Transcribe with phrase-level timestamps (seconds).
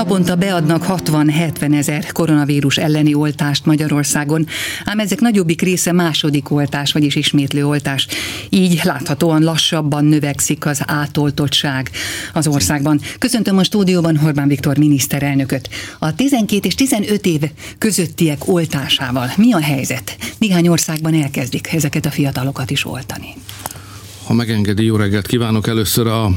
[0.00, 4.46] Naponta beadnak 60-70 ezer koronavírus elleni oltást Magyarországon,
[4.84, 8.06] ám ezek nagyobbik része második oltás, vagyis ismétlő oltás.
[8.48, 11.90] Így láthatóan lassabban növekszik az átoltottság
[12.32, 13.00] az országban.
[13.18, 15.68] Köszöntöm a stúdióban Orbán Viktor miniszterelnököt.
[15.98, 17.40] A 12 és 15 év
[17.78, 20.16] közöttiek oltásával mi a helyzet?
[20.38, 23.34] Néhány országban elkezdik ezeket a fiatalokat is oltani.
[24.24, 25.66] Ha megengedi, jó reggelt kívánok!
[25.66, 26.30] Először a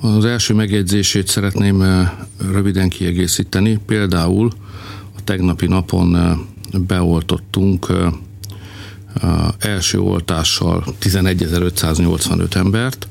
[0.00, 2.10] az első megjegyzését szeretném eh,
[2.52, 3.78] röviden kiegészíteni.
[3.86, 4.52] Például
[5.16, 6.36] a tegnapi napon eh,
[6.78, 8.12] beoltottunk eh,
[9.58, 13.08] első oltással 11.585 embert,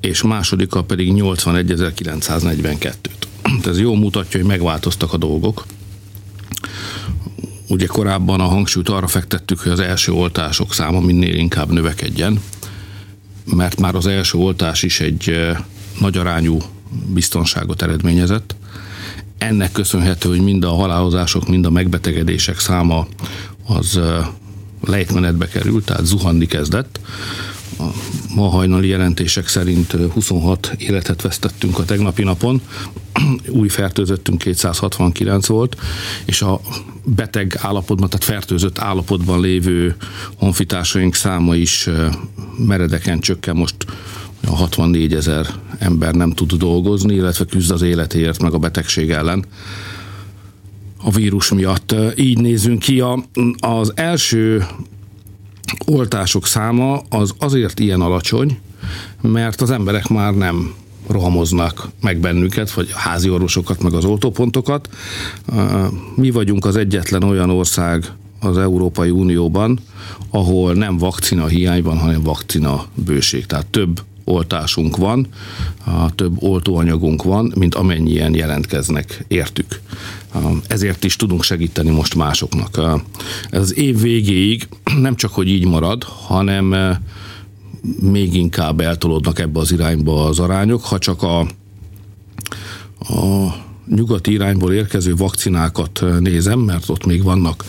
[0.00, 2.94] és másodika pedig 81.942-t.
[3.70, 5.66] Ez jó mutatja, hogy megváltoztak a dolgok.
[7.68, 12.40] Ugye korábban a hangsúlyt arra fektettük, hogy az első oltások száma minél inkább növekedjen,
[13.44, 15.52] mert már az első oltás is egy
[16.00, 16.58] nagy arányú
[17.06, 18.54] biztonságot eredményezett.
[19.38, 23.06] Ennek köszönhető, hogy mind a halálozások, mind a megbetegedések száma
[23.66, 24.00] az
[24.86, 27.00] lejtmenetbe került, tehát zuhanni kezdett.
[27.78, 27.84] A
[28.34, 32.60] ma hajnali jelentések szerint 26 életet vesztettünk a tegnapi napon,
[33.48, 35.76] új fertőzöttünk 269 volt,
[36.24, 36.60] és a
[37.04, 39.96] beteg állapotban, tehát fertőzött állapotban lévő
[40.36, 41.88] honfitársaink száma is
[42.56, 43.76] meredeken csökken, most
[44.46, 45.46] a 64 ezer
[45.78, 49.44] ember nem tud dolgozni, illetve küzd az életéért, meg a betegség ellen
[51.04, 51.94] a vírus miatt.
[52.16, 53.00] Így nézünk ki.
[53.00, 53.24] A,
[53.60, 54.66] az első
[55.86, 58.58] oltások száma az azért ilyen alacsony,
[59.20, 60.74] mert az emberek már nem
[61.06, 64.88] rohamoznak meg bennünket, vagy a házi orvosokat, meg az oltópontokat.
[66.14, 69.78] Mi vagyunk az egyetlen olyan ország az Európai Unióban,
[70.30, 73.46] ahol nem vakcina hiány van, hanem vakcina bőség.
[73.46, 74.02] Tehát több
[74.32, 75.26] oltásunk van,
[75.84, 79.80] a több oltóanyagunk van, mint amennyien jelentkeznek értük.
[80.66, 82.80] Ezért is tudunk segíteni most másoknak.
[83.50, 86.98] Ez az év végéig nem csak, hogy így marad, hanem
[88.00, 91.40] még inkább eltolódnak ebbe az irányba az arányok, ha csak a,
[92.98, 93.54] a
[93.86, 97.64] nyugati irányból érkező vakcinákat nézem, mert ott még vannak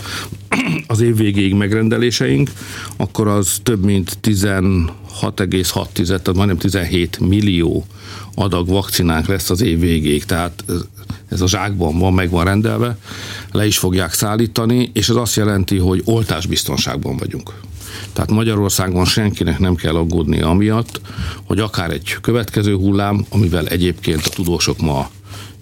[0.88, 2.52] az év végéig megrendeléseink,
[2.98, 7.86] akkor az több mint 16,6, tehát majdnem 17 millió
[8.36, 10.64] adag vakcinánk lesz az év végéig, tehát
[11.30, 12.98] ez a zsákban van, meg van rendelve,
[13.52, 17.54] le is fogják szállítani, és ez azt jelenti, hogy oltásbiztonságban vagyunk.
[18.14, 21.02] Tehát Magyarországon senkinek nem kell aggódni amiatt,
[21.44, 25.10] hogy akár egy következő hullám, amivel egyébként a tudósok ma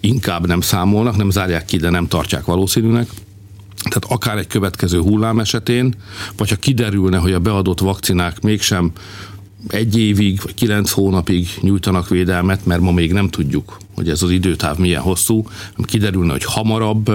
[0.02, 3.08] inkább nem számolnak, nem zárják ki, de nem tartják valószínűnek,
[3.82, 5.94] tehát akár egy következő hullám esetén,
[6.36, 8.92] vagy ha kiderülne, hogy a beadott vakcinák mégsem
[9.68, 14.30] egy évig vagy kilenc hónapig nyújtanak védelmet, mert ma még nem tudjuk, hogy ez az
[14.30, 17.10] időtáv milyen hosszú, kiderülne, hogy hamarabb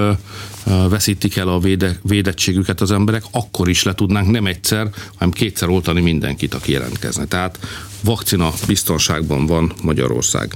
[0.90, 5.70] veszítik el a véde, védettségüket az emberek, akkor is le tudnánk nem egyszer, hanem kétszer
[5.70, 7.26] oltani mindenkit, aki jelentkezne.
[7.26, 7.60] Tehát
[8.04, 10.54] vakcina biztonságban van Magyarország.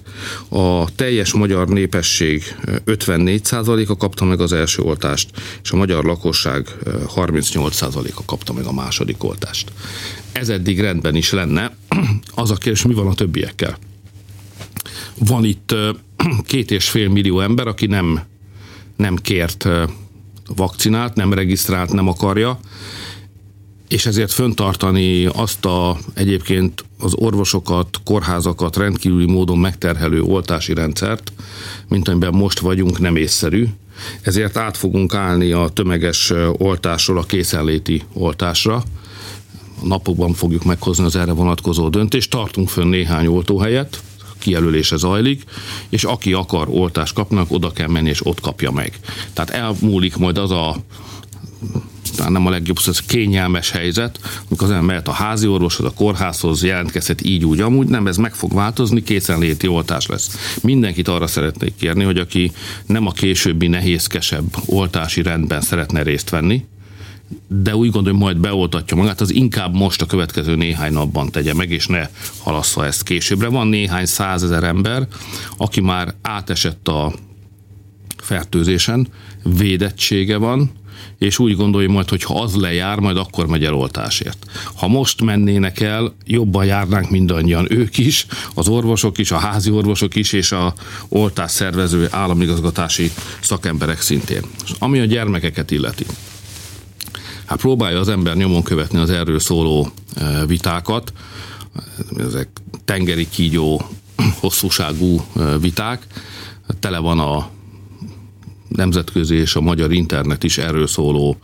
[0.49, 2.55] A teljes magyar népesség
[2.85, 5.29] 54%-a kapta meg az első oltást,
[5.63, 6.67] és a magyar lakosság
[7.15, 9.71] 38%-a kapta meg a második oltást.
[10.31, 11.75] Ez eddig rendben is lenne.
[12.35, 13.77] Az a kérdés, mi van a többiekkel?
[15.17, 15.75] Van itt
[16.45, 18.21] két és fél millió ember, aki nem,
[18.95, 19.67] nem kért
[20.55, 22.59] vakcinát, nem regisztrált, nem akarja,
[23.87, 31.31] és ezért föntartani azt a egyébként az orvosokat, kórházakat rendkívüli módon megterhelő oltási rendszert,
[31.87, 33.67] mint amiben most vagyunk, nem észszerű.
[34.21, 38.83] Ezért át fogunk állni a tömeges oltásról a készenléti oltásra.
[39.81, 42.29] A napokban fogjuk meghozni az erre vonatkozó döntést.
[42.29, 44.01] Tartunk fönn néhány oltóhelyet,
[44.41, 45.43] kijelölése zajlik,
[45.89, 48.99] és aki akar oltást kapnak, oda kell menni, és ott kapja meg.
[49.33, 50.75] Tehát elmúlik majd az a
[52.15, 55.91] talán nem a legjobb, ez kényelmes helyzet, amikor az ember mehet a házi orvoshoz, a
[55.91, 60.55] kórházhoz, jelentkezhet így úgy, amúgy nem, ez meg fog változni, készenléti oltás lesz.
[60.61, 62.51] Mindenkit arra szeretnék kérni, hogy aki
[62.85, 66.65] nem a későbbi nehézkesebb oltási rendben szeretne részt venni,
[67.47, 71.71] de úgy gondolom, majd beoltatja magát, az inkább most a következő néhány napban tegye meg,
[71.71, 73.47] és ne halassza ezt későbbre.
[73.47, 75.07] Van néhány százezer ember,
[75.57, 77.13] aki már átesett a
[78.17, 79.07] fertőzésen,
[79.43, 80.71] védettsége van,
[81.17, 84.45] és úgy gondolja majd, hogy ha az lejár, majd akkor megy el oltásért.
[84.75, 90.15] Ha most mennének el, jobban járnánk mindannyian ők is, az orvosok is, a házi orvosok
[90.15, 90.73] is, és a
[91.09, 94.41] oltás szervező államigazgatási szakemberek szintén.
[94.79, 96.05] Ami a gyermekeket illeti.
[97.51, 101.13] Hát próbálja az ember nyomon követni az erről szóló e, vitákat,
[102.17, 102.49] ezek
[102.85, 103.81] tengeri kígyó
[104.41, 106.07] hosszúságú e, viták,
[106.79, 107.49] tele van a
[108.67, 111.37] nemzetközi és a magyar internet is erről szóló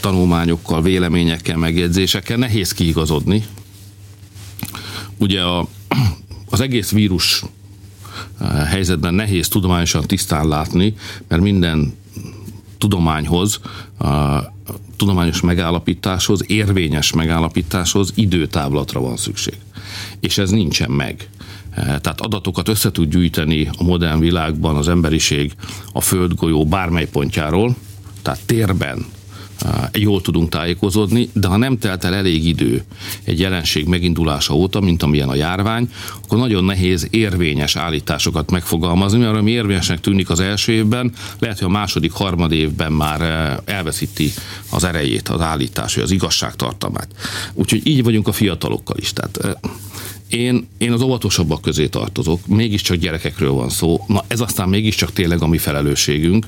[0.00, 2.36] tanulmányokkal, véleményekkel, megjegyzésekkel.
[2.36, 3.44] Nehéz kiigazodni.
[5.16, 5.68] Ugye a,
[6.50, 7.42] az egész vírus
[8.66, 10.94] helyzetben nehéz tudományosan tisztán látni,
[11.28, 11.94] mert minden
[12.78, 13.60] tudományhoz,
[14.96, 19.56] tudományos megállapításhoz, érvényes megállapításhoz időtávlatra van szükség.
[20.20, 21.28] És ez nincsen meg.
[21.74, 25.52] Tehát adatokat össze tud gyűjteni a modern világban az emberiség
[25.92, 27.76] a földgolyó bármely pontjáról,
[28.22, 29.06] tehát térben,
[29.92, 32.84] jól tudunk tájékozódni, de ha nem telt el elég idő
[33.24, 35.90] egy jelenség megindulása óta, mint amilyen a járvány,
[36.24, 41.68] akkor nagyon nehéz érvényes állításokat megfogalmazni, mert ami érvényesnek tűnik az első évben, lehet, hogy
[41.68, 43.20] a második, harmad évben már
[43.64, 44.32] elveszíti
[44.70, 47.08] az erejét, az állítás, vagy az igazságtartalmát.
[47.54, 49.12] Úgyhogy így vagyunk a fiatalokkal is.
[49.12, 49.58] Tehát
[50.32, 55.42] én, én az óvatosabbak közé tartozok, mégiscsak gyerekekről van szó, na ez aztán mégiscsak tényleg
[55.42, 56.46] a mi felelősségünk.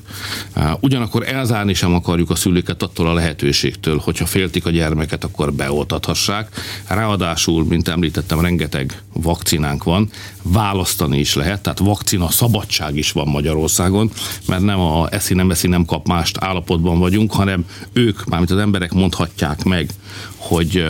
[0.79, 6.49] Ugyanakkor elzárni sem akarjuk a szülőket attól a lehetőségtől, hogyha féltik a gyermeket, akkor beoltathassák.
[6.87, 10.09] Ráadásul, mint említettem, rengeteg vakcinánk van,
[10.41, 14.11] választani is lehet, tehát vakcina szabadság is van Magyarországon,
[14.47, 18.57] mert nem a eszi, nem eszi, nem kap mást állapotban vagyunk, hanem ők, mármint az
[18.57, 19.89] emberek mondhatják meg,
[20.35, 20.87] hogy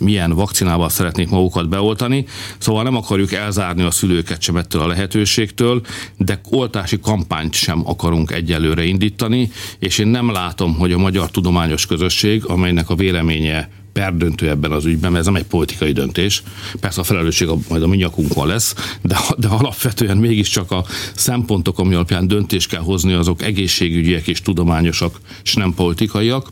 [0.00, 2.26] milyen vakcinával szeretnék magukat beoltani,
[2.58, 5.80] szóval nem akarjuk elzárni a szülőket sem ettől a lehetőségtől,
[6.16, 11.86] de oltási kampányt sem akarunk egyelőre indítani, és én nem látom, hogy a magyar tudományos
[11.86, 16.42] közösség, amelynek a véleménye perdöntő ebben az ügyben, mert ez nem egy politikai döntés.
[16.80, 20.84] Persze a felelősség a, majd a mi nyakunkon lesz, de, de alapvetően mégiscsak a
[21.14, 26.48] szempontok, ami alapján döntést kell hozni, azok egészségügyiek és tudományosak, és nem politikaiak.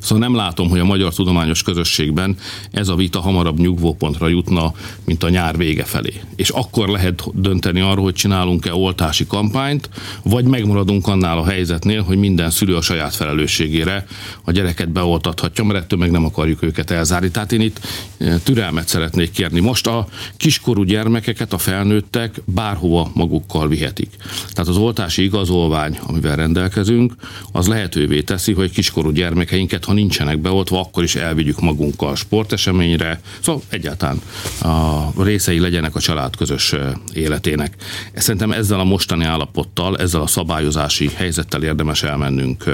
[0.00, 2.36] Szóval nem látom, hogy a magyar tudományos közösségben
[2.70, 4.72] ez a vita hamarabb nyugvópontra jutna,
[5.04, 6.12] mint a nyár vége felé.
[6.36, 9.88] És akkor lehet dönteni arról, hogy csinálunk-e oltási kampányt,
[10.22, 14.06] vagy megmaradunk annál a helyzetnél, hogy minden szülő a saját felelősségére
[14.44, 17.30] a gyereket beoltathatja, mert ettől meg nem akarjuk őket elzárni.
[17.30, 17.80] Tehát én itt
[18.18, 19.60] eh, türelmet szeretnék kérni.
[19.60, 24.10] Most a kiskorú gyermekeket a felnőttek bárhova magukkal vihetik.
[24.52, 27.14] Tehát az oltási igazolvány, amivel rendelkezünk,
[27.52, 33.20] az lehetővé teszi, hogy kiskorú gyermekeink minket, ha nincsenek beoltva, akkor is elvigyük magunkkal sporteseményre,
[33.40, 34.20] szóval egyáltalán
[34.62, 36.74] a részei legyenek a család közös
[37.12, 37.74] életének.
[38.14, 42.64] Szerintem ezzel a mostani állapottal, ezzel a szabályozási helyzettel érdemes elmennünk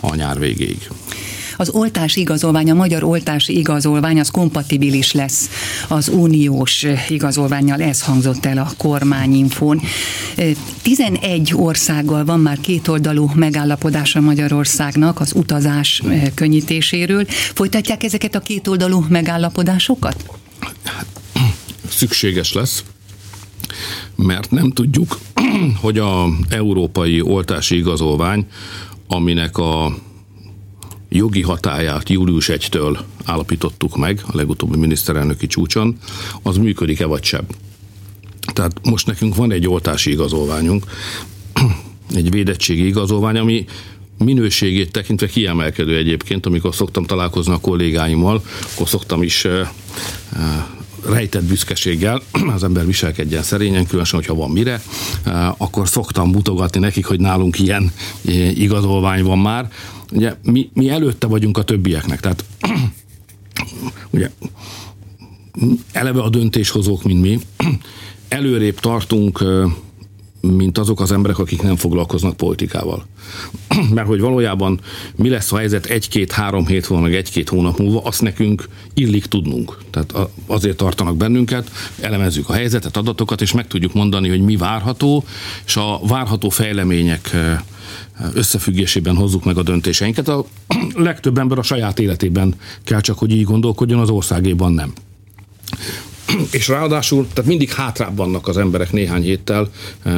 [0.00, 0.88] a nyár végéig
[1.60, 5.50] az oltás igazolvány, a magyar oltási igazolvány az kompatibilis lesz
[5.88, 9.80] az uniós igazolványjal, ez hangzott el a kormányinfón.
[10.82, 16.02] 11 országgal van már kétoldalú megállapodása Magyarországnak az utazás
[16.34, 17.24] könnyítéséről.
[17.28, 20.24] Folytatják ezeket a kétoldalú megállapodásokat?
[21.88, 22.84] Szükséges lesz
[24.16, 25.18] mert nem tudjuk,
[25.84, 28.46] hogy a európai oltási igazolvány,
[29.06, 29.94] aminek a
[31.10, 35.98] jogi hatáját július 1-től állapítottuk meg a legutóbbi miniszterelnöki csúcson,
[36.42, 37.44] az működik-e vagy sem.
[38.52, 40.84] Tehát most nekünk van egy oltási igazolványunk,
[42.14, 43.64] egy védettségi igazolvány, ami
[44.18, 48.42] minőségét tekintve kiemelkedő egyébként, amikor szoktam találkozni a kollégáimmal,
[48.72, 49.46] akkor szoktam is
[51.08, 52.22] rejtett büszkeséggel,
[52.54, 54.82] az ember viselkedjen szerényen, különösen, hogyha van mire,
[55.56, 57.92] akkor szoktam mutogatni nekik, hogy nálunk ilyen
[58.54, 59.70] igazolvány van már,
[60.12, 62.44] ugye mi, mi előtte vagyunk a többieknek, tehát
[64.10, 64.30] ugye
[65.92, 67.38] eleve a döntéshozók, mint mi,
[68.28, 69.44] előrébb tartunk,
[70.40, 73.06] mint azok az emberek, akik nem foglalkoznak politikával.
[73.94, 74.80] Mert hogy valójában
[75.16, 79.78] mi lesz a helyzet egy-két-három hét múlva, meg egy-két hónap múlva, azt nekünk illik tudnunk.
[79.90, 80.14] Tehát
[80.46, 81.70] azért tartanak bennünket,
[82.00, 85.24] elemezzük a helyzetet, adatokat, és meg tudjuk mondani, hogy mi várható,
[85.66, 87.36] és a várható fejlemények
[88.34, 90.28] összefüggésében hozzuk meg a döntéseinket.
[90.28, 90.44] A
[90.94, 92.54] legtöbb ember a saját életében
[92.84, 94.92] kell csak, hogy így gondolkodjon, az országében nem.
[96.50, 99.70] És ráadásul, tehát mindig hátrább vannak az emberek néhány héttel,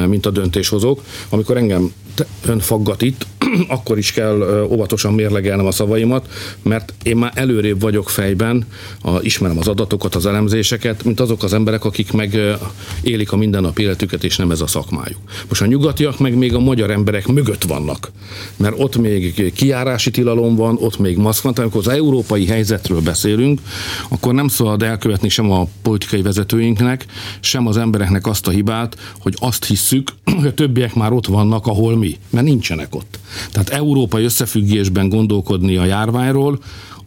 [0.07, 1.01] mint a döntéshozók.
[1.29, 1.91] Amikor engem
[2.45, 3.27] ön faggat itt,
[3.67, 6.27] akkor is kell óvatosan mérlegelnem a szavaimat,
[6.61, 8.65] mert én már előrébb vagyok fejben,
[9.01, 12.39] a, ismerem az adatokat, az elemzéseket, mint azok az emberek, akik meg
[13.01, 15.19] élik a mindennapi életüket, és nem ez a szakmájuk.
[15.47, 18.11] Most a nyugatiak meg még a magyar emberek mögött vannak,
[18.55, 23.61] mert ott még kiárási tilalom van, ott még maszk van, amikor az európai helyzetről beszélünk,
[24.09, 27.05] akkor nem szabad elkövetni sem a politikai vezetőinknek,
[27.39, 31.67] sem az embereknek azt a hibát, hogy azt hisszük, hogy a többiek már ott vannak,
[31.67, 33.19] ahol mi, mert nincsenek ott.
[33.51, 36.59] Tehát európai összefüggésben gondolkodni a járványról,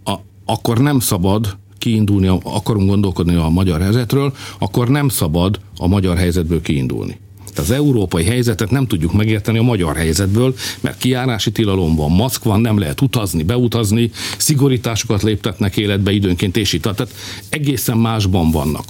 [0.05, 6.17] a, akkor nem szabad kiindulni, akarunk gondolkodni a magyar helyzetről, akkor nem szabad a magyar
[6.17, 7.19] helyzetből kiindulni.
[7.58, 12.60] Az európai helyzetet nem tudjuk megérteni a magyar helyzetből, mert kiárási tilalom van, maszk van,
[12.60, 16.82] nem lehet utazni, beutazni, szigorításokat léptetnek életbe időnként, és itt.
[16.82, 17.14] Tehát
[17.48, 18.84] egészen másban vannak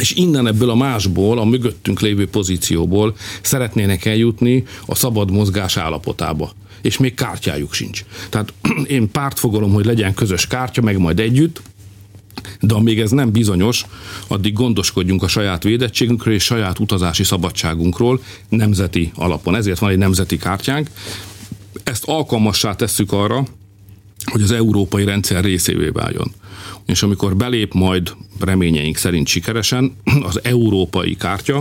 [0.00, 6.52] és innen ebből a másból, a mögöttünk lévő pozícióból szeretnének eljutni a szabad mozgás állapotába.
[6.82, 8.04] És még kártyájuk sincs.
[8.28, 8.52] Tehát
[8.86, 11.62] én párt fogalom, hogy legyen közös kártya, meg majd együtt,
[12.60, 13.84] de amíg ez nem bizonyos,
[14.26, 19.54] addig gondoskodjunk a saját védettségünkről és saját utazási szabadságunkról nemzeti alapon.
[19.56, 20.90] Ezért van egy nemzeti kártyánk.
[21.84, 23.44] Ezt alkalmassá tesszük arra,
[24.24, 26.32] hogy az európai rendszer részévé váljon.
[26.86, 29.96] És amikor belép majd reményeink szerint sikeresen
[30.28, 31.56] az európai kártya,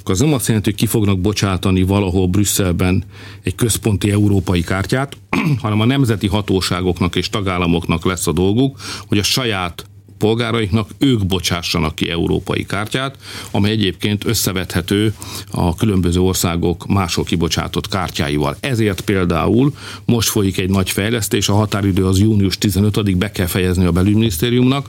[0.00, 3.04] akkor az nem azt jelenti, hogy ki fognak bocsátani valahol Brüsszelben
[3.42, 5.16] egy központi európai kártyát,
[5.62, 9.86] hanem a nemzeti hatóságoknak és tagállamoknak lesz a dolguk, hogy a saját
[10.22, 13.16] polgáraiknak ők bocsássanak ki európai kártyát,
[13.50, 15.14] amely egyébként összevethető
[15.50, 18.56] a különböző országok máshol kibocsátott kártyáival.
[18.60, 19.74] Ezért például
[20.04, 24.88] most folyik egy nagy fejlesztés, a határidő az június 15-ig be kell fejezni a belügyminisztériumnak,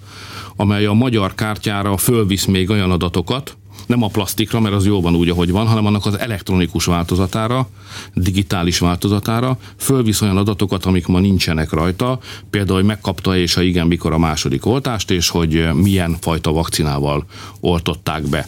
[0.55, 5.15] amely a magyar kártyára fölvisz még olyan adatokat, nem a plastikra, mert az jó van
[5.15, 7.67] úgy, ahogy van, hanem annak az elektronikus változatára,
[8.13, 13.87] digitális változatára, fölvisz olyan adatokat, amik ma nincsenek rajta, például, hogy megkapta és ha igen,
[13.87, 17.25] mikor a második oltást, és hogy milyen fajta vakcinával
[17.59, 18.47] oltották be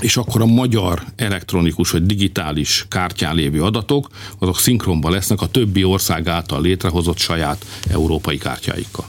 [0.00, 4.08] és akkor a magyar elektronikus vagy digitális kártyán lévő adatok,
[4.38, 9.06] azok szinkronban lesznek a többi ország által létrehozott saját európai kártyáikkal.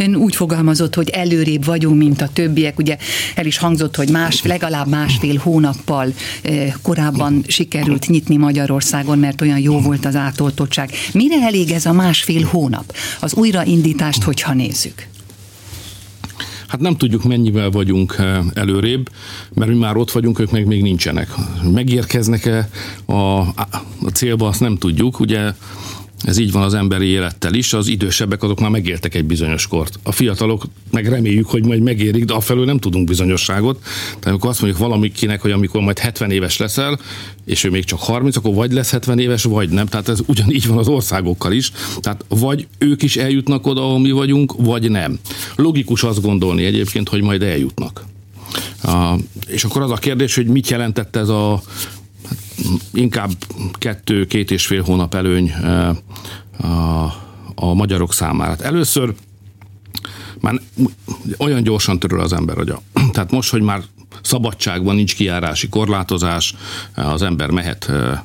[0.00, 2.78] Ön úgy fogalmazott, hogy előrébb vagyunk, mint a többiek.
[2.78, 2.96] Ugye
[3.34, 9.58] el is hangzott, hogy más, legalább másfél hónappal eh, korábban sikerült nyitni Magyarországon, mert olyan
[9.58, 10.90] jó volt az átoltottság.
[11.12, 12.94] Mire elég ez a másfél hónap?
[13.20, 15.06] Az újraindítást, hogyha nézzük.
[16.66, 19.08] Hát nem tudjuk, mennyivel vagyunk eh, előrébb,
[19.54, 21.34] mert mi már ott vagyunk, ők meg még nincsenek.
[21.72, 22.68] Megérkeznek-e
[23.06, 25.20] a, a célba, azt nem tudjuk.
[25.20, 25.52] Ugye
[26.22, 29.98] ez így van az emberi élettel is, az idősebbek azok már megéltek egy bizonyos kort.
[30.02, 33.82] A fiatalok meg reméljük, hogy majd megérik, de afelől nem tudunk bizonyosságot.
[34.08, 36.98] Tehát amikor azt mondjuk valamikinek, hogy amikor majd 70 éves leszel,
[37.44, 39.86] és ő még csak 30, akkor vagy lesz 70 éves, vagy nem.
[39.86, 41.72] Tehát ez ugyanígy van az országokkal is.
[42.00, 45.18] Tehát vagy ők is eljutnak oda, ahol mi vagyunk, vagy nem.
[45.56, 48.04] Logikus azt gondolni egyébként, hogy majd eljutnak.
[48.84, 51.62] Uh, és akkor az a kérdés, hogy mit jelentett ez a
[52.92, 53.30] inkább
[53.72, 55.96] kettő, két és fél hónap előny eh,
[56.58, 57.14] a,
[57.54, 58.50] a magyarok számára.
[58.50, 59.14] Hát először
[60.40, 60.60] már
[61.38, 62.82] olyan gyorsan törül az ember agya.
[63.12, 63.82] Tehát most, hogy már
[64.22, 66.54] szabadságban nincs kiárási korlátozás,
[66.94, 68.20] eh, az ember mehet eh,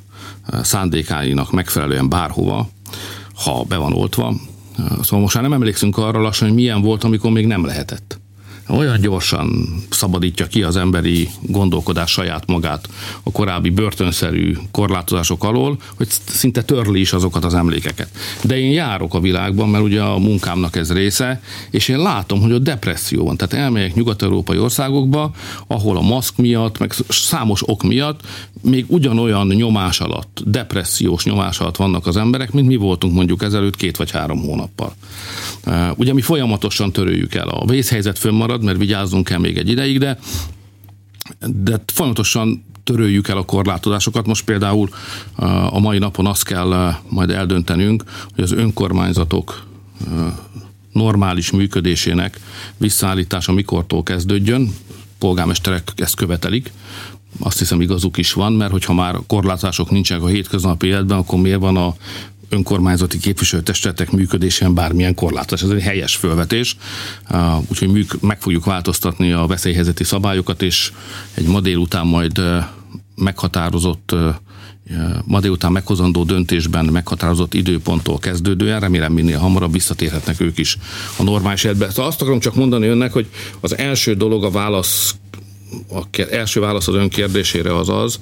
[0.63, 2.70] szándékáinak megfelelően bárhova,
[3.36, 4.34] ha be van oltva.
[5.01, 8.20] Szóval most már nem emlékszünk arra lassan, hogy milyen volt, amikor még nem lehetett
[8.67, 12.89] olyan gyorsan szabadítja ki az emberi gondolkodás saját magát
[13.24, 18.10] a korábbi börtönszerű korlátozások alól, hogy szinte törli is azokat az emlékeket.
[18.43, 22.51] De én járok a világban, mert ugye a munkámnak ez része, és én látom, hogy
[22.51, 23.38] a depresszió van.
[23.38, 25.31] Tehát elmegyek nyugat-európai országokba,
[25.67, 28.19] ahol a maszk miatt, meg számos ok miatt
[28.62, 33.75] még ugyanolyan nyomás alatt, depressziós nyomás alatt vannak az emberek, mint mi voltunk mondjuk ezelőtt
[33.75, 34.93] két vagy három hónappal.
[35.95, 37.48] Ugye mi folyamatosan törőjük el.
[37.48, 40.19] A vészhelyzet fönnmarad, mert vigyázzunk kell még egy ideig, de
[41.39, 44.25] de folyamatosan töröljük el a korlátozásokat.
[44.25, 44.89] Most például
[45.69, 49.65] a mai napon azt kell majd eldöntenünk, hogy az önkormányzatok
[50.91, 52.39] normális működésének
[52.77, 54.75] visszaállítása mikortól kezdődjön.
[55.17, 56.71] Polgármesterek ezt követelik,
[57.39, 61.59] azt hiszem igazuk is van, mert hogyha már korlátozások nincsenek a hétköznapi életben, akkor miért
[61.59, 61.95] van a
[62.50, 65.70] önkormányzati képviselőtestetek működésén bármilyen korlátozás.
[65.70, 66.78] Ez egy helyes fölvetés,
[67.68, 70.92] úgyhogy meg fogjuk változtatni a veszélyhelyzeti szabályokat, és
[71.34, 72.42] egy ma délután majd
[73.16, 74.16] meghatározott
[75.25, 80.78] ma délután meghozandó döntésben meghatározott időponttól kezdődően, remélem minél hamarabb visszatérhetnek ők is
[81.18, 81.90] a normális életbe.
[81.90, 83.28] Szóval azt akarom csak mondani önnek, hogy
[83.60, 85.16] az első dolog a válasz,
[85.90, 88.20] a első válasz az ön kérdésére az az,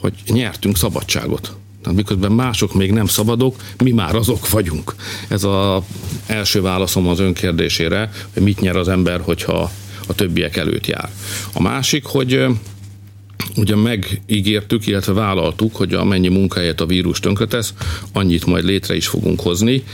[0.00, 1.56] hogy nyertünk szabadságot.
[1.84, 4.94] Tehát miközben mások még nem szabadok, mi már azok vagyunk.
[5.28, 5.82] Ez az
[6.26, 9.70] első válaszom az önkérdésére, hogy mit nyer az ember, hogyha
[10.06, 11.10] a többiek előtt jár.
[11.52, 12.46] A másik, hogy
[13.56, 17.74] ugye megígértük, illetve vállaltuk, hogy amennyi munkáját a vírus tönkretesz,
[18.12, 19.84] annyit majd létre is fogunk hozni.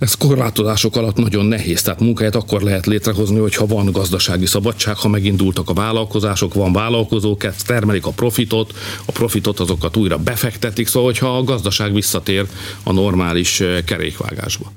[0.00, 5.08] Ez korlátozások alatt nagyon nehéz, tehát munkahelyet akkor lehet létrehozni, hogyha van gazdasági szabadság, ha
[5.08, 11.36] megindultak a vállalkozások, van vállalkozók, termelik a profitot, a profitot azokat újra befektetik, szóval hogyha
[11.36, 12.46] a gazdaság visszatér
[12.82, 14.72] a normális eh, kerékvágásba.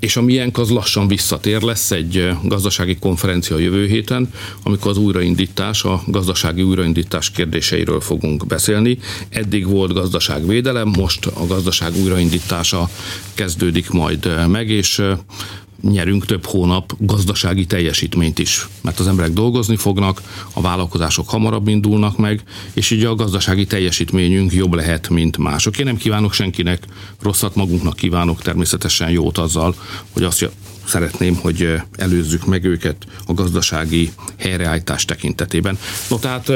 [0.00, 4.96] És a miénk az lassan visszatér, lesz egy eh, gazdasági konferencia jövő héten, amikor az
[4.96, 8.98] újraindítás, a gazdasági újraindítás kérdéseiről fogunk beszélni.
[9.28, 12.88] Eddig volt gazdaságvédelem, most a gazdaság újraindítása
[13.34, 15.02] kezdődik majd majd meg, és
[15.82, 22.16] nyerünk több hónap gazdasági teljesítményt is, mert az emberek dolgozni fognak, a vállalkozások hamarabb indulnak
[22.18, 22.42] meg,
[22.72, 25.78] és így a gazdasági teljesítményünk jobb lehet, mint mások.
[25.78, 26.82] Én nem kívánok senkinek
[27.22, 29.74] rosszat, magunknak kívánok természetesen jót azzal,
[30.12, 30.50] hogy azt
[30.84, 32.96] szeretném, hogy előzzük meg őket
[33.26, 35.78] a gazdasági helyreállítás tekintetében.
[36.08, 36.52] No, tehát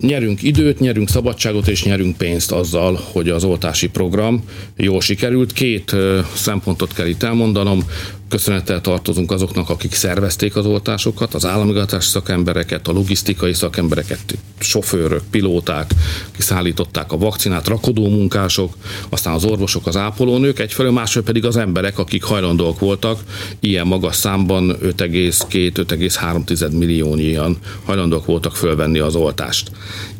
[0.00, 4.44] nyerünk időt, nyerünk szabadságot és nyerünk pénzt azzal, hogy az oltási program
[4.76, 5.52] jól sikerült.
[5.52, 5.96] Két
[6.34, 7.84] szempontot kell itt elmondanom.
[8.30, 15.90] Köszönettel tartozunk azoknak, akik szervezték az oltásokat, az államigazgatás szakembereket, a logisztikai szakembereket, sofőrök, pilóták,
[16.36, 18.74] kiszállították a vakcinát, rakodó munkások,
[19.08, 23.20] aztán az orvosok, az ápolónők, egyfelől, másfelől pedig az emberek, akik hajlandóak voltak
[23.60, 29.70] ilyen magas számban 5,2-5,3 milliónyian hajlandóak voltak fölvenni az oltást.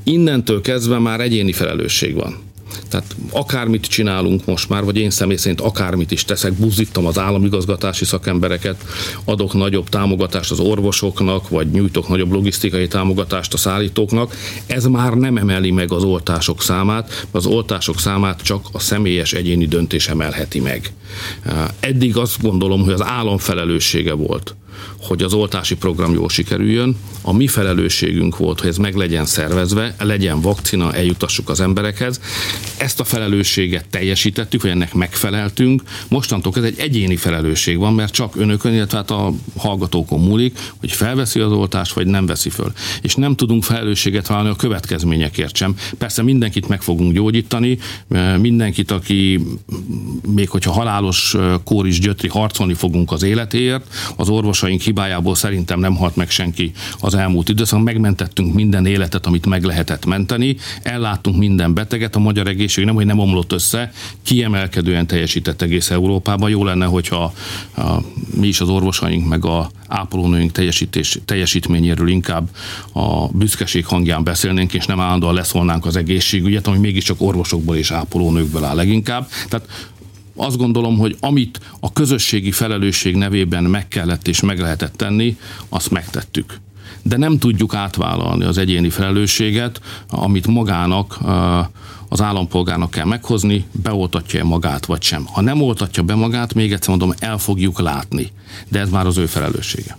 [0.03, 2.50] Innentől kezdve már egyéni felelősség van
[2.89, 8.05] tehát akármit csinálunk most már, vagy én személy szerint akármit is teszek, buzdítom az államigazgatási
[8.05, 8.85] szakembereket,
[9.25, 14.35] adok nagyobb támogatást az orvosoknak, vagy nyújtok nagyobb logisztikai támogatást a szállítóknak,
[14.67, 19.67] ez már nem emeli meg az oltások számát, az oltások számát csak a személyes egyéni
[19.67, 20.93] döntés emelheti meg.
[21.81, 24.55] Eddig azt gondolom, hogy az állam felelőssége volt
[25.03, 26.97] hogy az oltási program jól sikerüljön.
[27.23, 32.21] A mi felelősségünk volt, hogy ez meg legyen szervezve, legyen vakcina, eljutassuk az emberekhez.
[32.79, 35.83] Ezt a felelősséget teljesítettük, hogy ennek megfeleltünk.
[36.09, 40.93] Mostantól ez egy egyéni felelősség van, mert csak önökön, illetve hát a hallgatókon múlik, hogy
[40.93, 42.73] felveszi az oltást, vagy nem veszi föl.
[43.03, 45.77] És nem tudunk felelősséget vállalni a következményekért sem.
[45.99, 47.79] Persze mindenkit meg fogunk gyógyítani,
[48.39, 49.41] mindenkit, aki
[50.35, 55.81] még hogyha halálos kór is gyötri, harcolni fogunk az életéért, az orvosai orvosaink hibájából szerintem
[55.81, 57.83] nem halt meg senki az elmúlt időszakban.
[57.83, 63.07] Megmentettünk minden életet, amit meg lehetett menteni, elláttunk minden beteget, a magyar egészség nem, hogy
[63.07, 63.93] nem omlott össze,
[64.23, 66.51] kiemelkedően teljesített egész Európában.
[66.51, 67.33] Jó lenne, hogyha
[67.77, 67.83] a,
[68.35, 72.49] mi is az orvosaink meg a ápolónőink teljesítés, teljesítményéről inkább
[72.93, 78.65] a büszkeség hangján beszélnénk, és nem állandóan leszólnánk az egészségügyet, ami mégiscsak orvosokból és ápolónőkből
[78.65, 79.29] áll leginkább.
[79.49, 79.67] Tehát
[80.37, 85.37] azt gondolom, hogy amit a közösségi felelősség nevében meg kellett és meg lehetett tenni,
[85.69, 86.61] azt megtettük.
[87.03, 91.19] De nem tudjuk átvállalni az egyéni felelősséget, amit magának
[92.09, 95.27] az állampolgárnak kell meghozni, beoltatja-e magát vagy sem.
[95.27, 98.31] Ha nem oltatja be magát, még egyszer mondom, el fogjuk látni.
[98.69, 99.99] De ez már az ő felelőssége.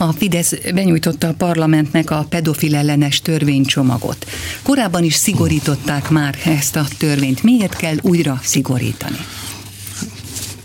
[0.00, 4.26] A Fidesz benyújtotta a parlamentnek a pedofil ellenes törvénycsomagot.
[4.62, 7.42] Korábban is szigorították már ezt a törvényt.
[7.42, 9.16] Miért kell újra szigorítani?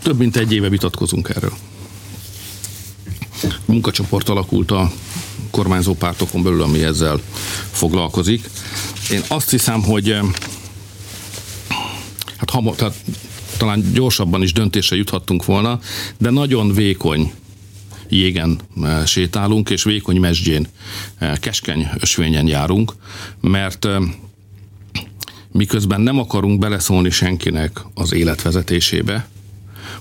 [0.02, 1.52] Több mint egy éve vitatkozunk erről.
[3.64, 4.92] Munkacsoport alakult a
[5.50, 7.20] kormányzó pártokon belül, ami ezzel
[7.70, 8.50] foglalkozik.
[9.10, 10.20] Én azt hiszem, hogy eh,
[12.36, 12.94] hát, ha, tehát,
[13.56, 15.80] talán gyorsabban is döntésre juthattunk volna,
[16.18, 17.32] de nagyon vékony
[18.08, 20.66] jégen eh, sétálunk, és vékony mesdjén,
[21.18, 22.92] eh, keskeny ösvényen járunk,
[23.40, 23.96] mert eh,
[25.52, 29.28] miközben nem akarunk beleszólni senkinek az életvezetésébe,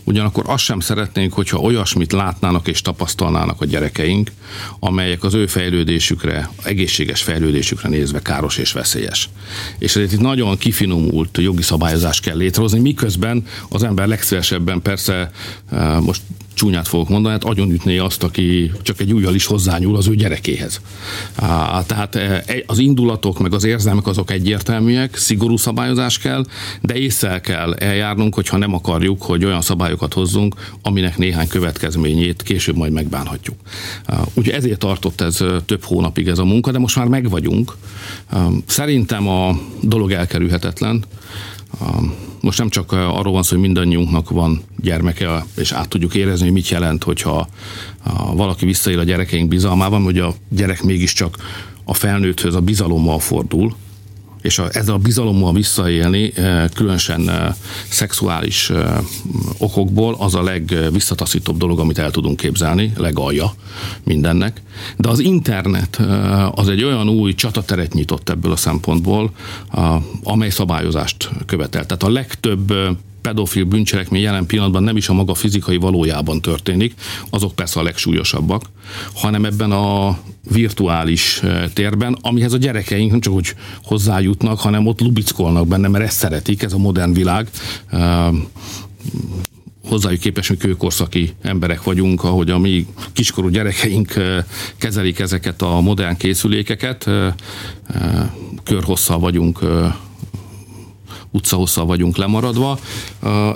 [0.03, 4.31] ugyanakkor azt sem szeretnénk, hogyha olyasmit látnának és tapasztalnának a gyerekeink,
[4.79, 9.29] amelyek az ő fejlődésükre, egészséges fejlődésükre nézve káros és veszélyes.
[9.77, 15.31] És ezért itt nagyon kifinomult jogi szabályozást kell létrehozni, miközben az ember legszívesebben persze
[15.99, 16.21] most
[16.53, 20.81] csúnyát fogok mondani, hát agyonütné azt, aki csak egy újjal is hozzányúl az ő gyerekéhez.
[21.85, 26.45] Tehát e, az indulatok meg az érzelmek azok egyértelműek, szigorú szabályozás kell,
[26.81, 32.75] de észre kell eljárnunk, hogyha nem akarjuk, hogy olyan szabályokat hozzunk, aminek néhány következményét később
[32.75, 33.55] majd megbánhatjuk.
[34.33, 37.75] Ugye ezért tartott ez több hónapig ez a munka, de most már megvagyunk.
[38.65, 41.03] Szerintem a dolog elkerülhetetlen
[42.43, 46.53] most nem csak arról van szó, hogy mindannyiunknak van gyermeke, és át tudjuk érezni, hogy
[46.53, 47.47] mit jelent, hogyha
[48.33, 51.37] valaki visszaél a gyerekeink bizalmában, hogy a gyerek mégiscsak
[51.83, 53.75] a felnőtthöz a bizalommal fordul,
[54.43, 57.53] és a, ezzel a bizalommal visszaélni, eh, különösen eh,
[57.89, 58.97] szexuális eh,
[59.57, 63.53] okokból, az a legvisszataszítóbb dolog, amit el tudunk képzelni, legalja
[64.03, 64.61] mindennek.
[64.97, 66.01] De az internet
[66.51, 69.31] az egy olyan új csatateret nyitott ebből a szempontból,
[70.23, 71.85] amely szabályozást követel.
[71.85, 72.73] Tehát a legtöbb
[73.23, 76.93] pedofil bűncselekmény jelen pillanatban nem is a maga fizikai valójában történik,
[77.29, 78.63] azok persze a legsúlyosabbak,
[79.13, 80.17] hanem ebben a
[80.51, 81.41] virtuális
[81.73, 86.63] térben, amihez a gyerekeink nem csak hogy hozzájutnak, hanem ott lubickolnak benne, mert ezt szeretik,
[86.63, 87.49] ez a modern világ.
[89.87, 94.13] Hozzájuk képes, mi kőkorszaki emberek vagyunk, ahogy a mi kiskorú gyerekeink
[94.77, 97.09] kezelik ezeket a modern készülékeket,
[98.63, 99.59] körhosszal vagyunk
[101.33, 102.79] utcahosszal vagyunk lemaradva,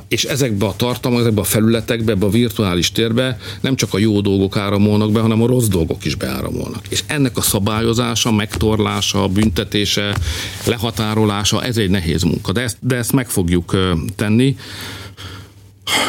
[0.08, 4.22] és ezekbe a tartalmak, ezekbe a felületekbe, ebbe a virtuális térbe nem csak a jó
[4.22, 6.82] dolgok áramolnak be, hanem a rossz dolgok is beáramolnak.
[6.90, 10.18] És ennek a szabályozása, megtorlása, büntetése,
[10.66, 13.78] lehatárolása, ez egy nehéz munka, de ezt, de ezt meg fogjuk
[14.16, 14.56] tenni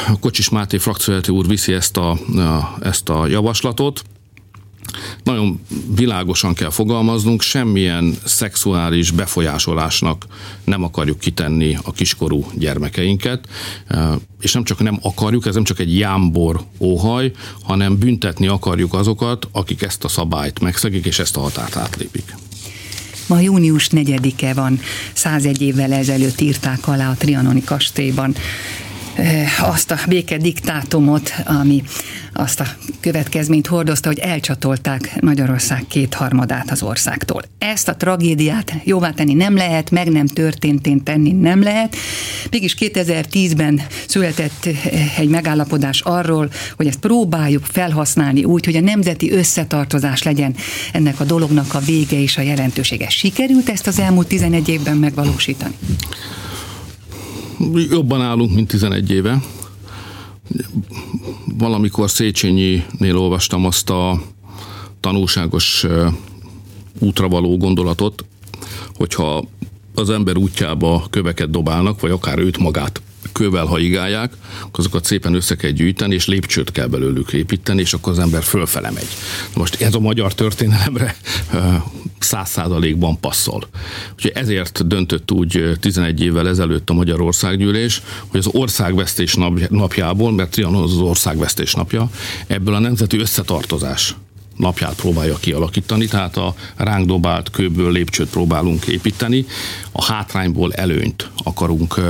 [0.07, 2.18] a Kocsis Máté frakciójáté úr viszi ezt a,
[2.81, 4.02] ezt a javaslatot.
[5.22, 5.60] Nagyon
[5.94, 10.26] világosan kell fogalmaznunk, semmilyen szexuális befolyásolásnak
[10.64, 13.48] nem akarjuk kitenni a kiskorú gyermekeinket,
[14.40, 19.48] és nem csak nem akarjuk, ez nem csak egy jámbor óhaj, hanem büntetni akarjuk azokat,
[19.52, 22.34] akik ezt a szabályt megszegik, és ezt a határt átlépik.
[23.26, 24.80] Ma június 4-e van,
[25.12, 28.34] 101 évvel ezelőtt írták alá a Trianoni kastélyban
[29.61, 31.83] azt a béke diktátumot, ami
[32.33, 32.66] azt a
[33.00, 37.42] következményt hordozta, hogy elcsatolták Magyarország kétharmadát az országtól.
[37.59, 41.96] Ezt a tragédiát jóvá tenni nem lehet, meg nem történtén tenni nem lehet.
[42.50, 49.33] Mégis 2010-ben született eh, egy megállapodás arról, hogy ezt próbáljuk felhasználni úgy, hogy a nemzeti
[49.33, 50.54] összetartozás legyen
[50.92, 53.09] ennek a dolognak a vége és a jelentősége.
[53.09, 55.74] Sikerült ezt az elmúlt 11 évben megvalósítani?
[57.90, 59.42] Jobban állunk, mint 11 éve.
[61.59, 64.23] Valamikor Széchenyi-nél olvastam azt a
[65.01, 65.87] tanulságos
[66.99, 68.25] útra való gondolatot,
[68.94, 69.44] hogyha
[69.94, 74.32] az ember útjába köveket dobálnak, vagy akár őt magát kővel haigálják,
[74.72, 78.90] azokat szépen össze kell gyűjteni, és lépcsőt kell belőlük építeni, és akkor az ember fölfele
[78.90, 79.08] megy.
[79.54, 81.16] Most ez a magyar történelemre
[82.18, 83.68] száz százalékban passzol.
[84.14, 89.36] Úgyhogy ezért döntött úgy 11 évvel ezelőtt a Magyarországgyűlés, hogy az országvesztés
[89.68, 92.10] napjából, mert Trianon az országvesztés napja,
[92.46, 94.14] ebből a nemzeti összetartozás
[94.56, 99.46] napját próbálja kialakítani, tehát a ránk dobált kőből lépcsőt próbálunk építeni,
[99.92, 102.00] a hátrányból előnyt akarunk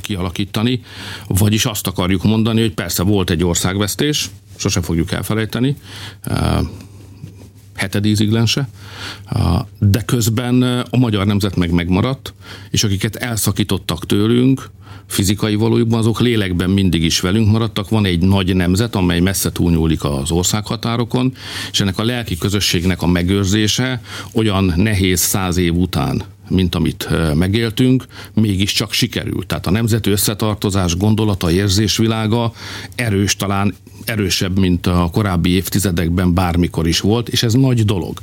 [0.00, 0.82] kialakítani,
[1.26, 5.76] vagyis azt akarjuk mondani, hogy persze volt egy országvesztés, sose fogjuk elfelejteni,
[7.74, 8.68] hetedíziglense,
[9.78, 12.34] de közben a magyar nemzet meg megmaradt,
[12.70, 14.70] és akiket elszakítottak tőlünk,
[15.06, 17.88] fizikai valójukban, azok lélekben mindig is velünk maradtak.
[17.88, 21.34] Van egy nagy nemzet, amely messze túlnyúlik az országhatárokon,
[21.70, 28.06] és ennek a lelki közösségnek a megőrzése olyan nehéz száz év után mint amit megéltünk,
[28.34, 29.46] mégiscsak sikerült.
[29.46, 32.52] Tehát a nemzeti összetartozás gondolata, érzésvilága
[32.94, 38.18] erős, talán erősebb, mint a korábbi évtizedekben bármikor is volt, és ez nagy dolog.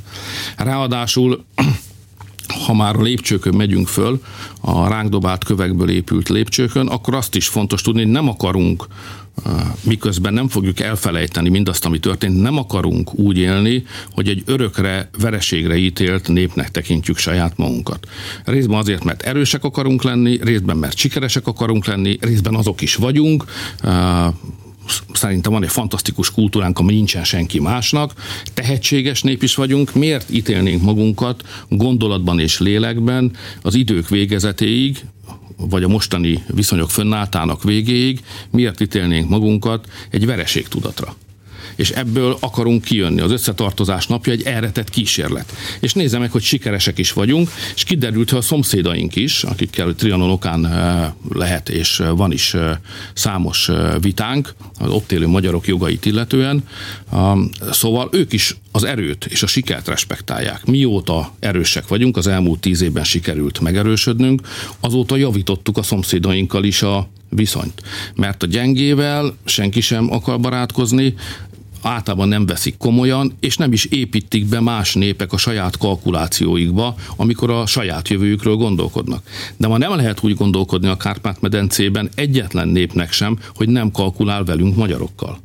[0.56, 1.44] Ráadásul
[2.66, 4.22] ha már a lépcsőkön megyünk föl,
[4.60, 8.86] a ránk dobált kövekből épült lépcsőkön, akkor azt is fontos tudni, hogy nem akarunk
[9.82, 15.76] miközben nem fogjuk elfelejteni mindazt, ami történt, nem akarunk úgy élni, hogy egy örökre, vereségre
[15.76, 18.08] ítélt népnek tekintjük saját magunkat.
[18.44, 23.44] Részben azért, mert erősek akarunk lenni, részben, mert sikeresek akarunk lenni, részben azok is vagyunk,
[25.12, 28.12] szerintem van egy fantasztikus kultúránk, ami nincsen senki másnak,
[28.54, 35.04] tehetséges nép is vagyunk, miért ítélnénk magunkat gondolatban és lélekben az idők végezetéig,
[35.56, 41.16] vagy a mostani viszonyok fönnálltának végéig, miért ítélnénk magunkat egy vereség tudatra
[41.76, 43.20] és ebből akarunk kijönni.
[43.20, 45.52] Az összetartozás napja egy elretett kísérlet.
[45.80, 50.30] És nézem meg, hogy sikeresek is vagyunk, és kiderült, hogy a szomszédaink is, akikkel Trianon
[50.30, 52.56] okán eh, lehet, és van is
[53.14, 56.64] számos vitánk, az ott élő magyarok jogait illetően,
[57.70, 60.64] szóval ők is az erőt és a sikert respektálják.
[60.64, 64.40] Mióta erősek vagyunk, az elmúlt tíz évben sikerült megerősödnünk,
[64.80, 67.82] azóta javítottuk a szomszédainkkal is a viszonyt.
[68.14, 71.14] Mert a gyengével senki sem akar barátkozni,
[71.82, 77.50] általában nem veszik komolyan, és nem is építik be más népek a saját kalkulációikba, amikor
[77.50, 79.22] a saját jövőjükről gondolkodnak.
[79.56, 84.76] De ma nem lehet úgy gondolkodni a Kárpát-medencében egyetlen népnek sem, hogy nem kalkulál velünk
[84.76, 85.38] magyarokkal.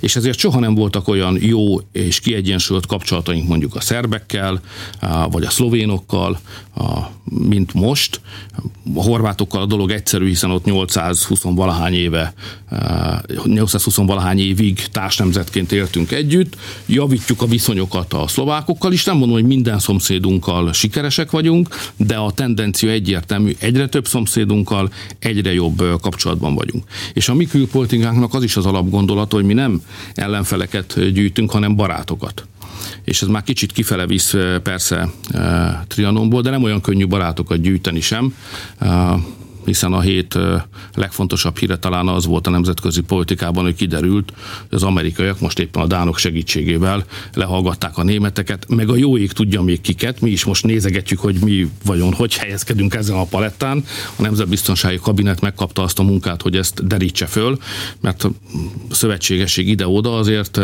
[0.00, 4.60] És ezért soha nem voltak olyan jó és kiegyensúlyozott kapcsolataink mondjuk a szerbekkel,
[5.30, 6.38] vagy a szlovénokkal,
[7.24, 8.20] mint most.
[8.94, 12.34] A horvátokkal a dolog egyszerű, hiszen ott 820 valahány éve,
[13.44, 16.56] 820 valahány évig társnemzetként éltünk együtt,
[16.86, 22.30] javítjuk a viszonyokat a szlovákokkal is, nem mondom, hogy minden szomszédunkkal sikeresek vagyunk, de a
[22.30, 26.84] tendencia egyértelmű, egyre több szomszédunkkal egyre jobb kapcsolatban vagyunk.
[27.12, 29.63] És a mi külpolitikánknak az is az alapgondolat, hogy mi nem
[30.14, 32.46] ellenfeleket gyűjtünk, hanem barátokat.
[33.04, 35.10] És ez már kicsit kifele visz persze
[35.86, 38.34] Trianonból, de nem olyan könnyű barátokat gyűjteni sem
[39.64, 40.38] hiszen a hét
[40.94, 44.32] legfontosabb híre talán az volt a nemzetközi politikában, hogy kiderült,
[44.68, 49.32] hogy az amerikaiak most éppen a dánok segítségével lehallgatták a németeket, meg a jó ég
[49.32, 53.84] tudja még kiket, mi is most nézegetjük, hogy mi vagyon, hogy helyezkedünk ezen a palettán.
[54.16, 57.58] A Nemzetbiztonsági Kabinet megkapta azt a munkát, hogy ezt derítse föl,
[58.00, 58.30] mert a
[58.90, 60.60] szövetségesség ide-oda azért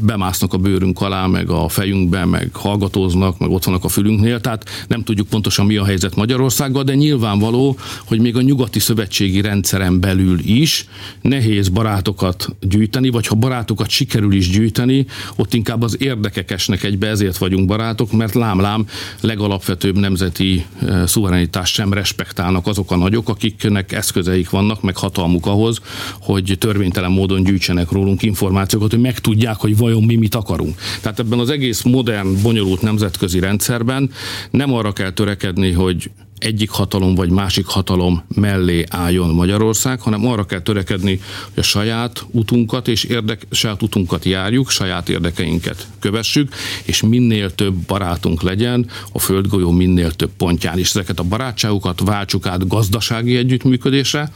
[0.00, 4.64] bemásznak a bőrünk alá, meg a fejünkbe, meg hallgatóznak, meg ott vannak a fülünknél, tehát
[4.88, 7.61] nem tudjuk pontosan mi a helyzet Magyarországgal, de nyilvánvaló,
[8.04, 10.86] hogy még a nyugati szövetségi rendszeren belül is
[11.20, 17.08] nehéz barátokat gyűjteni, vagy ha barátokat sikerül is gyűjteni, ott inkább az érdekek esnek egybe,
[17.08, 18.86] ezért vagyunk barátok, mert lám-lám
[19.20, 25.78] legalapvetőbb nemzeti eh, szuverenitást sem respektálnak azok a nagyok, akiknek eszközeik vannak, meg hatalmuk ahhoz,
[26.20, 30.80] hogy törvénytelen módon gyűjtsenek rólunk információkat, hogy megtudják, hogy vajon mi mit akarunk.
[31.00, 34.10] Tehát ebben az egész modern, bonyolult nemzetközi rendszerben
[34.50, 36.10] nem arra kell törekedni, hogy
[36.42, 42.24] egyik hatalom vagy másik hatalom mellé álljon Magyarország, hanem arra kell törekedni, hogy a saját
[42.30, 49.18] utunkat és érdek, saját utunkat járjuk, saját érdekeinket kövessük, és minél több barátunk legyen a
[49.18, 54.30] földgolyó minél több pontján, és ezeket a barátságokat váltsuk át gazdasági együttműködésre.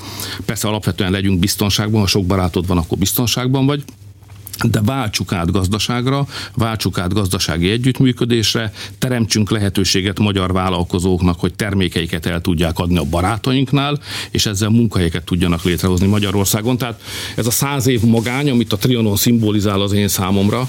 [0.44, 3.82] Persze alapvetően legyünk biztonságban, ha sok barátod van, akkor biztonságban vagy,
[4.64, 12.40] de váltsuk át gazdaságra, váltsuk át gazdasági együttműködésre, teremtsünk lehetőséget magyar vállalkozóknak, hogy termékeiket el
[12.40, 13.98] tudják adni a barátainknál,
[14.30, 16.76] és ezzel munkahelyeket tudjanak létrehozni Magyarországon.
[16.76, 17.00] Tehát
[17.36, 20.68] ez a száz év magány, amit a Trianon szimbolizál az én számomra,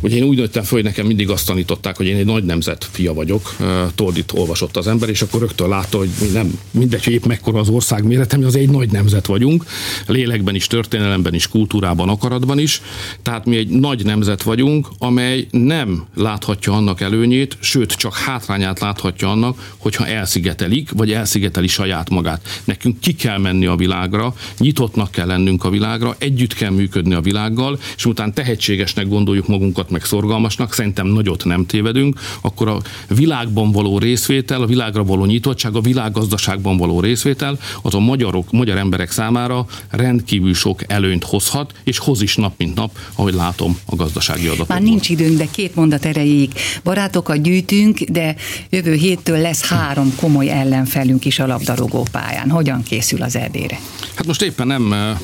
[0.00, 2.88] hogy én úgy nőttem föl, hogy nekem mindig azt tanították, hogy én egy nagy nemzet
[2.90, 3.56] fia vagyok.
[3.94, 7.68] Toldit olvasott az ember, és akkor rögtön látta, hogy nem mindegy, hogy épp mekkora az
[7.68, 9.64] ország méretem, mi az egy nagy nemzet vagyunk,
[10.06, 12.82] lélekben is, történelemben is, kultúrában, akaratban is.
[13.22, 19.30] Tehát mi egy nagy nemzet vagyunk, amely nem láthatja annak előnyét, sőt, csak hátrányát láthatja
[19.30, 22.62] annak, hogyha elszigetelik, vagy elszigeteli saját magát.
[22.64, 27.20] Nekünk ki kell menni a világra, nyitottnak kell lennünk a világra, együtt kell működni a
[27.20, 33.72] világgal, és utána tehetségesnek gondoljuk magunkat, meg szorgalmasnak, szerintem nagyot nem tévedünk, akkor a világban
[33.72, 39.10] való részvétel, a világra való nyitottság, a világgazdaságban való részvétel az a magyarok, magyar emberek
[39.10, 44.46] számára rendkívül sok előnyt hozhat, és hoz is nap mint nap, ahogy látom a gazdasági
[44.46, 44.76] adatokból.
[44.76, 46.52] Már nincs időnk, de két mondat erejéig.
[46.84, 48.34] Barátokat gyűjtünk, de
[48.70, 52.50] jövő héttől lesz három komoly ellenfelünk is a labdarúgó pályán.
[52.50, 53.80] Hogyan készül az erdére?
[54.14, 55.18] Hát most éppen nem eh,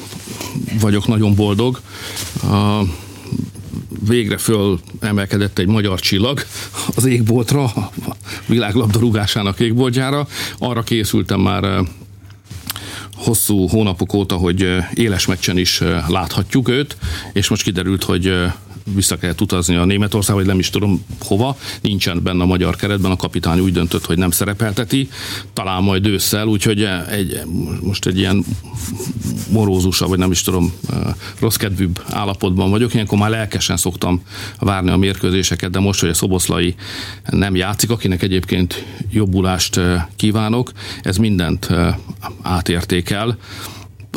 [0.80, 1.80] vagyok nagyon boldog
[4.06, 6.42] végre föl emelkedett egy magyar csillag
[6.96, 7.90] az égboltra, a
[8.46, 10.26] világlabdarúgásának égboltjára.
[10.58, 11.78] Arra készültem már eh,
[13.14, 16.96] hosszú hónapok óta, hogy eh, éles meccsen is eh, láthatjuk őt,
[17.32, 18.32] és most kiderült, hogy
[18.84, 23.10] vissza kellett utazni a Németország, vagy nem is tudom hova, nincsen benne a magyar keretben,
[23.10, 25.08] a kapitány úgy döntött, hogy nem szerepelteti,
[25.52, 27.40] talán majd ősszel, úgyhogy egy,
[27.82, 28.44] most egy ilyen
[29.50, 30.72] morózusabb, vagy nem is tudom,
[31.38, 32.94] rossz kedvűbb állapotban vagyok.
[32.94, 34.22] Ilyenkor már lelkesen szoktam
[34.58, 36.74] várni a mérkőzéseket, de most, hogy a Szoboszlai
[37.30, 39.80] nem játszik, akinek egyébként jobbulást
[40.16, 41.68] kívánok, ez mindent
[42.42, 43.38] átértékel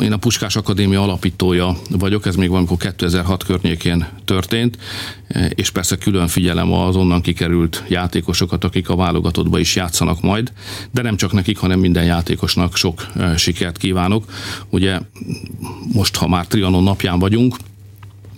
[0.02, 4.78] én a Puskás Akadémia alapítója vagyok, ez még valamikor 2006 környékén történt,
[5.48, 10.52] és persze külön figyelem az onnan kikerült játékosokat, akik a válogatottba is játszanak majd,
[10.90, 14.24] de nem csak nekik, hanem minden játékosnak sok sikert kívánok.
[14.70, 15.00] Ugye
[15.92, 17.56] most, ha már Trianon napján vagyunk,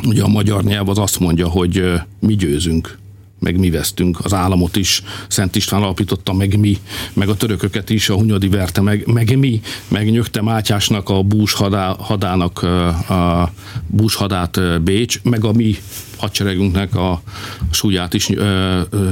[0.07, 2.99] ugye a magyar nyelv az azt mondja, hogy mi győzünk
[3.47, 6.79] meg mi vesztünk, az államot is Szent István alapította, meg mi,
[7.13, 11.53] meg a törököket is, a Hunyadi verte, meg, meg mi, meg Nyögte Mátyásnak a bús
[11.53, 12.63] hadá, hadának
[13.09, 13.53] a
[13.87, 15.77] bús hadát Bécs, meg a mi
[16.17, 17.23] hadseregünknek a
[17.71, 18.29] súlyát is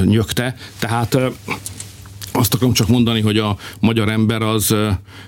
[0.05, 0.57] nyögte.
[0.79, 1.19] Tehát
[2.33, 4.75] azt akarom csak mondani, hogy a magyar ember az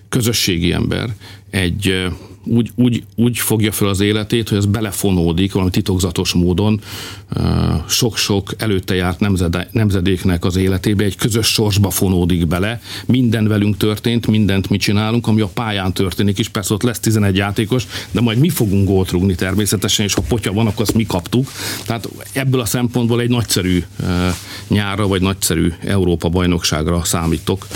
[0.09, 1.15] közösségi ember.
[1.51, 2.07] Egy
[2.47, 6.81] úgy, úgy, úgy fogja fel az életét, hogy ez belefonódik valami titokzatos módon
[7.89, 9.21] sok-sok előtte járt
[9.73, 15.41] nemzedéknek az életébe, egy közös sorsba fonódik bele, minden velünk történt, mindent mi csinálunk, ami
[15.41, 19.35] a pályán történik is, persze ott lesz 11 játékos, de majd mi fogunk gólt rúgni
[19.35, 21.51] természetesen, és ha potya van, akkor azt mi kaptuk.
[21.87, 23.85] Tehát ebből a szempontból egy nagyszerű
[24.69, 27.67] nyárra, vagy nagyszerű Európa bajnokságra számítok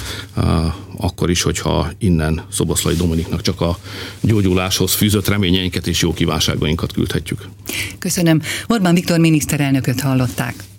[0.96, 3.78] akkor is, hogyha innen Szoboszlai Dominiknak csak a
[4.20, 7.48] gyógyuláshoz fűzött reményeinket és jó kívánságainkat küldhetjük.
[7.98, 8.40] Köszönöm.
[8.66, 10.69] Orbán Viktor miniszterelnököt hallották.